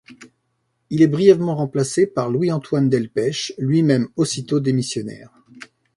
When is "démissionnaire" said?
4.59-5.29